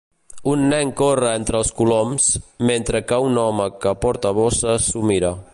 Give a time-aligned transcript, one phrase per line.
[0.51, 2.31] Un nen corre entre els coloms,
[2.71, 5.35] mentre que un home que porta bosses s'ho mira.